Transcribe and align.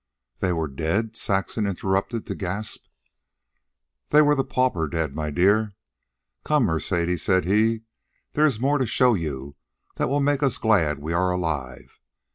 "They 0.39 0.51
were 0.51 0.67
dead?" 0.67 1.15
Saxon 1.15 1.67
interrupted 1.67 2.25
to 2.25 2.33
gasp. 2.33 2.85
"They 4.09 4.19
were 4.23 4.33
the 4.33 4.43
pauper 4.43 4.87
dead, 4.87 5.13
my 5.13 5.29
dear. 5.29 5.75
'Come, 6.43 6.63
Mercedes,' 6.63 7.21
said 7.21 7.45
he. 7.45 7.83
'There 8.31 8.45
is 8.47 8.59
more 8.59 8.79
to 8.79 8.87
show 8.87 9.13
you 9.13 9.57
that 9.97 10.09
will 10.09 10.19
make 10.19 10.41
us 10.41 10.57
glad 10.57 10.97
we 10.97 11.13
are 11.13 11.29
alive.' 11.29 11.99